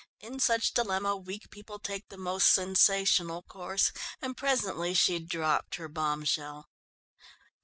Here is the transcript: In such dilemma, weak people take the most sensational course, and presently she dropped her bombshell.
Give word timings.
In 0.19 0.39
such 0.39 0.73
dilemma, 0.73 1.15
weak 1.15 1.51
people 1.51 1.77
take 1.77 2.09
the 2.09 2.17
most 2.17 2.51
sensational 2.51 3.43
course, 3.43 3.91
and 4.19 4.35
presently 4.35 4.95
she 4.95 5.19
dropped 5.19 5.75
her 5.75 5.87
bombshell. 5.87 6.67